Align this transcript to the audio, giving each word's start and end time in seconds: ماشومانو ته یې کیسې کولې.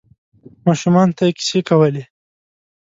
ماشومانو 0.65 1.15
ته 1.17 1.23
یې 1.27 1.33
کیسې 1.37 1.59
کولې. 1.69 2.03